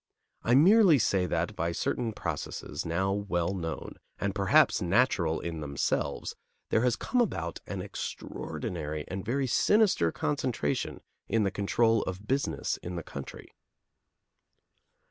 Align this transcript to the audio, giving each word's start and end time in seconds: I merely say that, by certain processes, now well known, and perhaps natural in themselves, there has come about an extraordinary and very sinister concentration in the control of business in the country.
I 0.41 0.55
merely 0.55 0.97
say 0.97 1.27
that, 1.27 1.55
by 1.55 1.71
certain 1.73 2.11
processes, 2.11 2.87
now 2.87 3.13
well 3.13 3.53
known, 3.53 3.97
and 4.19 4.33
perhaps 4.33 4.81
natural 4.81 5.39
in 5.39 5.59
themselves, 5.59 6.35
there 6.71 6.81
has 6.81 6.95
come 6.95 7.21
about 7.21 7.59
an 7.67 7.83
extraordinary 7.83 9.05
and 9.09 9.23
very 9.23 9.45
sinister 9.45 10.11
concentration 10.11 11.01
in 11.27 11.43
the 11.43 11.51
control 11.51 12.01
of 12.05 12.25
business 12.25 12.77
in 12.77 12.95
the 12.95 13.03
country. 13.03 13.53